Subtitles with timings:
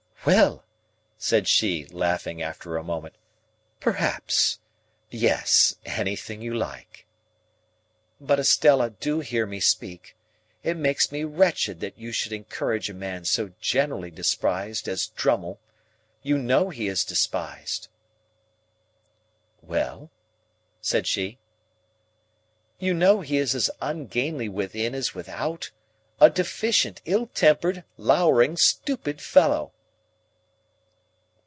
[0.23, 0.63] "Well!"
[1.17, 3.15] said she, laughing, after a moment,
[3.79, 4.59] "perhaps.
[5.09, 5.73] Yes.
[5.83, 7.07] Anything you like."
[8.19, 10.15] "But, Estella, do hear me speak.
[10.61, 15.59] It makes me wretched that you should encourage a man so generally despised as Drummle.
[16.21, 17.87] You know he is despised."
[19.63, 20.11] "Well?"
[20.81, 21.39] said she.
[22.77, 25.71] "You know he is as ungainly within as without.
[26.19, 29.71] A deficient, ill tempered, lowering, stupid fellow."